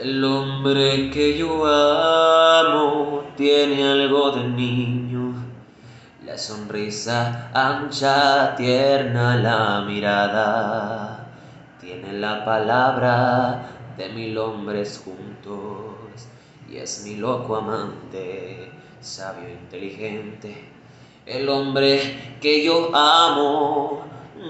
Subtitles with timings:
[0.00, 5.34] El hombre que yo amo tiene algo de niño,
[6.24, 11.28] la sonrisa ancha, tierna la mirada,
[11.78, 13.68] tiene la palabra
[13.98, 16.28] de mil hombres juntos.
[16.66, 18.72] Y es mi loco amante,
[19.02, 20.64] sabio, inteligente.
[21.26, 24.02] El hombre que yo amo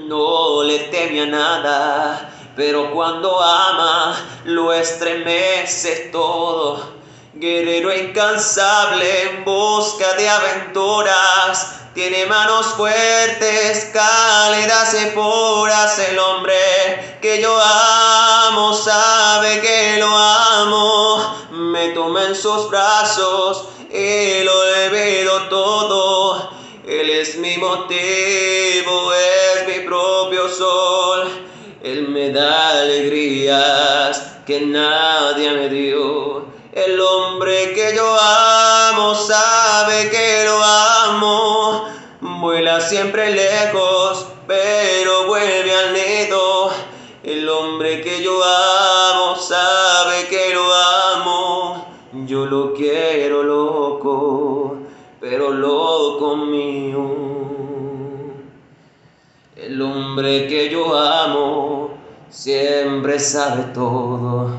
[0.07, 7.01] no le teme a nada pero cuando ama lo estremece todo.
[7.35, 15.99] Guerrero incansable en busca de aventuras, tiene manos fuertes, cálidas y puras.
[15.99, 21.49] El hombre que yo amo sabe que lo amo.
[21.51, 26.51] Me toma en sus brazos y lo olvido todo.
[26.87, 30.90] Él es mi motivo, es mi propio sol.
[31.83, 36.45] Él me da alegrías que nadie me dio.
[36.73, 41.89] El hombre que yo amo sabe que lo amo.
[42.21, 46.71] Vuela siempre lejos, pero vuelve al nido.
[47.23, 50.75] El hombre que yo amo sabe que lo
[51.15, 51.87] amo.
[52.27, 54.77] Yo lo quiero loco,
[55.19, 57.90] pero loco mío.
[59.63, 61.91] El hombre que yo amo
[62.31, 64.57] siempre sabe todo.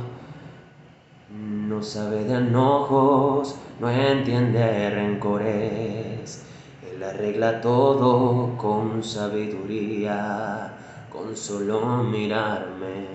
[1.32, 6.44] No sabe de enojos, no entiende rencores.
[6.88, 10.72] Él arregla todo con sabiduría.
[11.12, 13.08] Con solo mirarme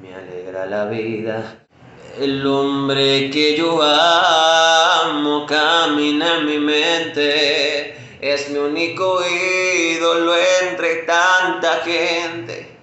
[0.00, 1.66] me alegra la vida.
[2.20, 9.87] El hombre que yo amo camina en mi mente es mi único ídolo
[11.06, 12.78] tanta gente.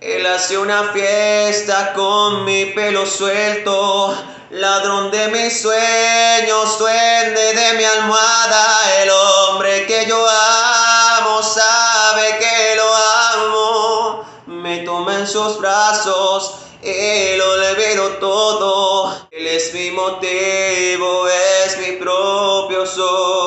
[0.00, 4.16] Él hace una fiesta con mi pelo suelto,
[4.50, 12.76] ladrón de mis sueños, duende de mi almohada, el hombre que yo amo sabe que
[12.76, 16.60] lo amo, me toma en sus brazos
[17.36, 23.39] lo olvido todo, él es mi motivo, es mi propio sol.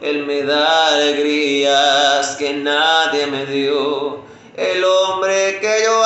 [0.00, 4.20] Él me da alegrías que nadie me dio.
[4.56, 6.02] El hombre que yo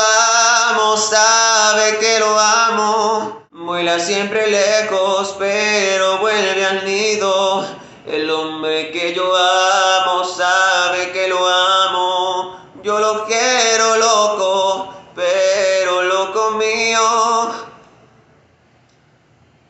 [0.70, 3.46] amo sabe que lo amo.
[3.50, 7.64] Vuela siempre lejos, pero vuelve al nido.
[8.06, 12.58] El hombre que yo amo sabe que lo amo.
[12.82, 13.71] Yo lo quiero.